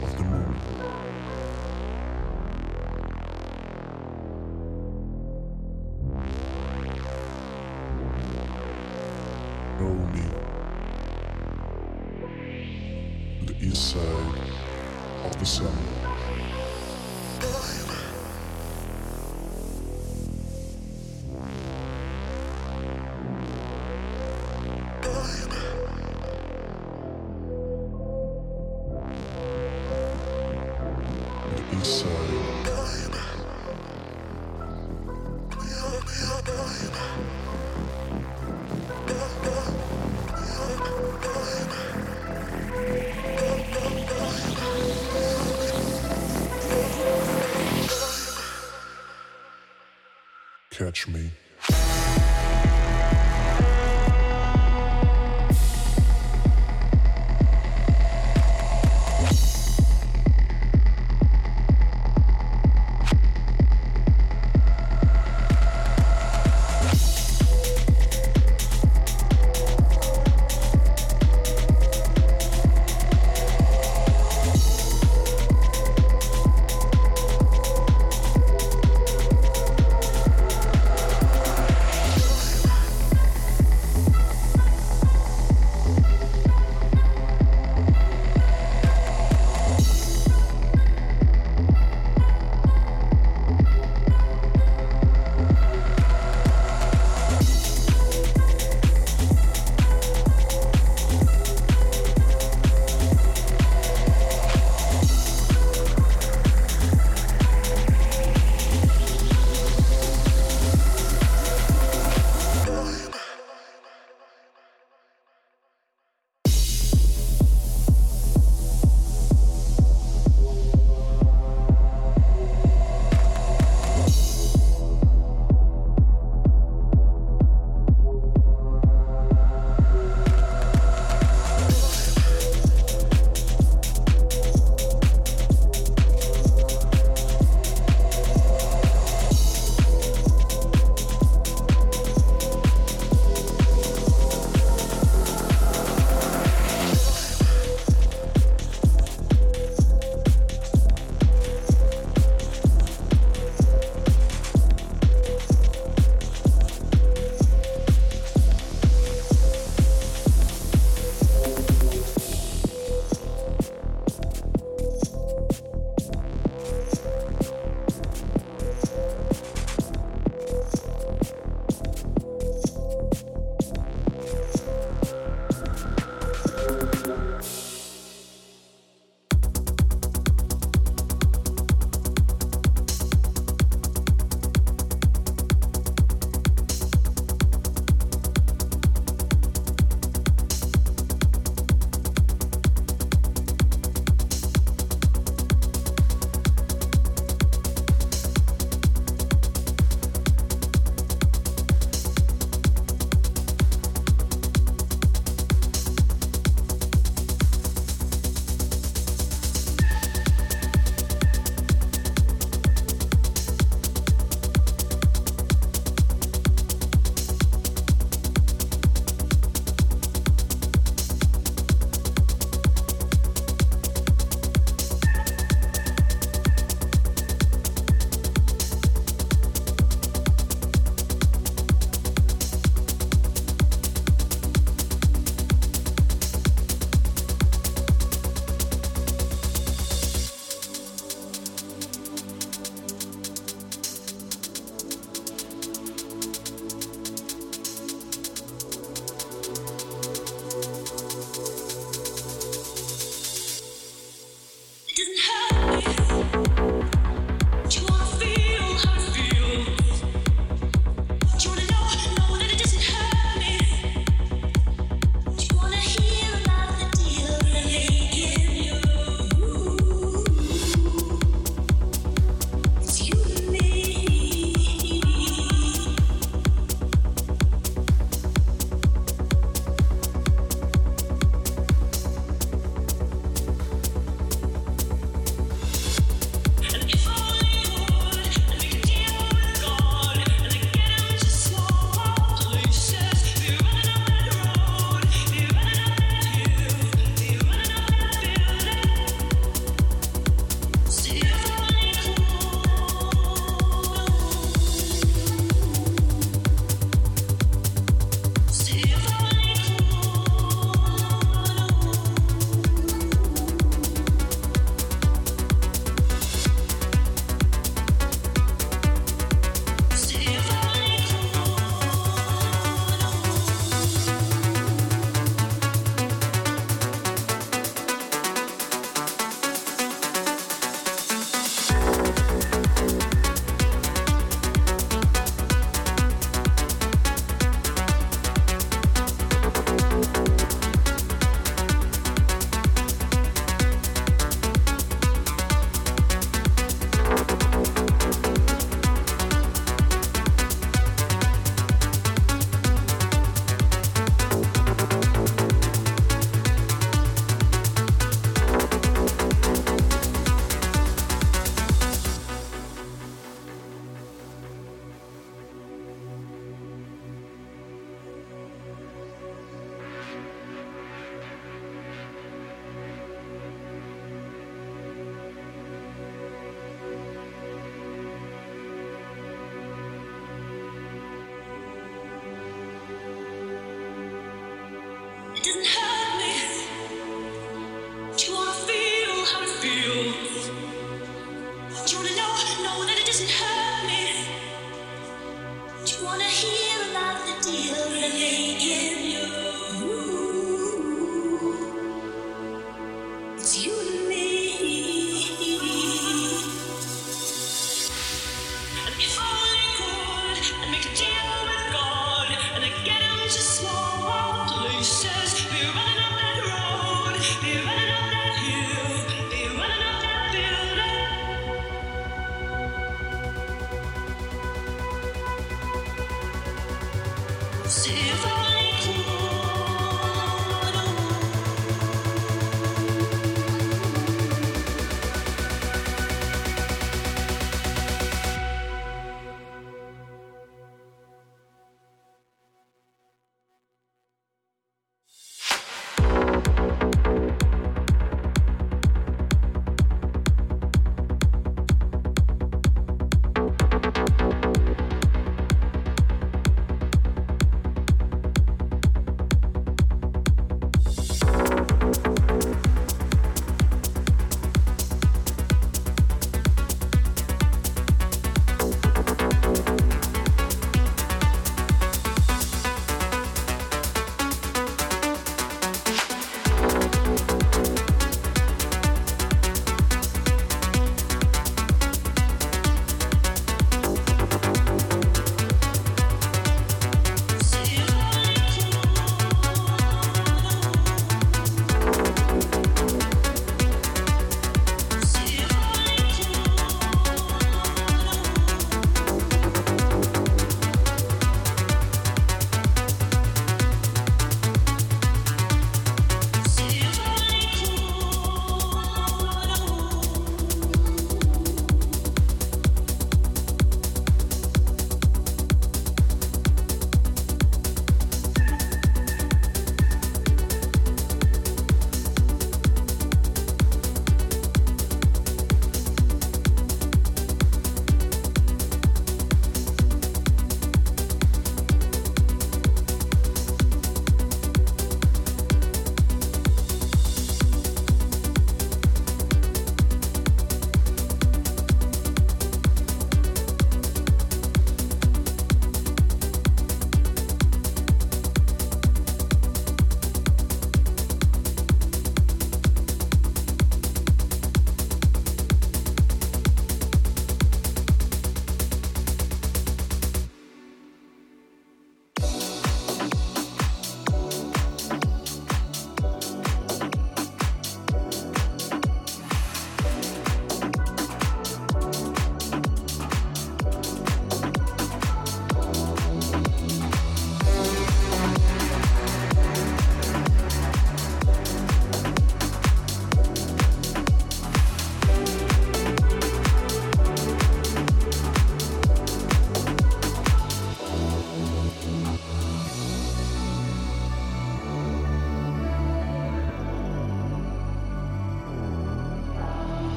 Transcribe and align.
catch 0.00 0.97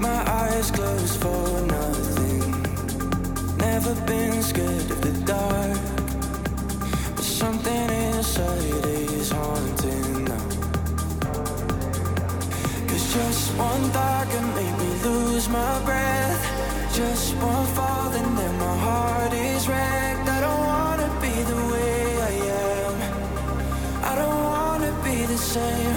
my 0.00 0.30
eyes 0.30 0.70
closed 0.70 1.20
for 1.20 1.60
nothing. 1.62 2.62
Never 3.56 3.94
been 4.06 4.42
scared 4.42 4.90
of 4.90 5.00
the 5.00 5.12
dark. 5.24 5.78
But 7.14 7.24
something 7.24 7.90
inside 7.90 8.86
is 9.12 9.30
haunting 9.30 10.24
now. 10.24 10.48
Cause 12.88 13.14
just 13.14 13.56
one 13.56 13.84
thought 13.94 14.26
can 14.30 14.46
make 14.54 14.76
me 14.78 14.90
lose 15.04 15.48
my 15.48 15.84
breath. 15.84 16.42
Just 16.94 17.34
one 17.36 17.66
fall 17.76 18.10
and 18.12 18.38
then 18.38 18.58
my 18.58 18.76
heart 18.78 19.32
is 19.32 19.68
wrecked. 19.68 20.28
I 20.28 20.40
don't 20.40 20.64
wanna 20.72 21.08
be 21.20 21.34
the 21.50 21.60
way 21.72 22.22
I 22.30 22.32
am. 22.62 22.94
I 24.04 24.14
don't 24.20 24.42
wanna 24.44 24.92
be 25.04 25.26
the 25.26 25.38
same. 25.38 25.95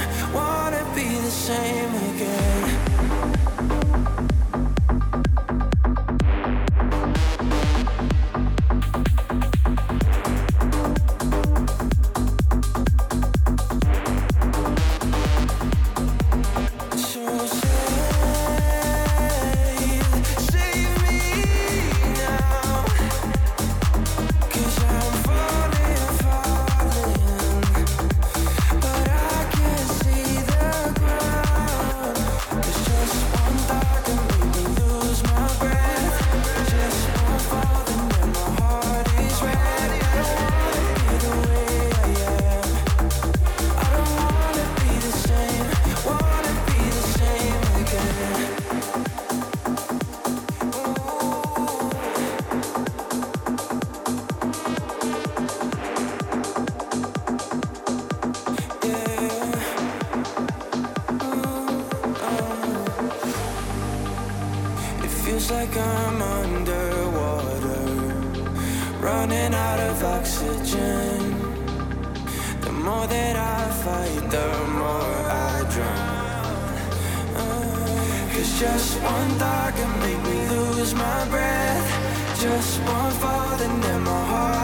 just 82.39 82.79
one 82.83 83.11
falling 83.11 83.83
in 83.83 84.01
my 84.01 84.25
heart. 84.25 84.58